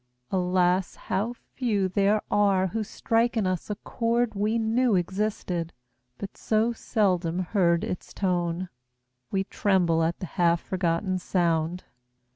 Alas, 0.31 0.95
how 0.95 1.31
few 1.53 1.87
There 1.87 2.23
are 2.31 2.65
who 2.65 2.83
strike 2.83 3.37
in 3.37 3.45
us 3.45 3.69
a 3.69 3.75
chord 3.75 4.33
we 4.33 4.57
knew 4.57 4.95
Existed, 4.95 5.73
but 6.17 6.35
so 6.35 6.73
seldom 6.73 7.37
heard 7.37 7.83
its 7.83 8.11
tone 8.11 8.69
We 9.29 9.43
tremble 9.43 10.01
at 10.01 10.17
the 10.19 10.25
half 10.25 10.59
forgotten 10.59 11.19
sound. 11.19 11.83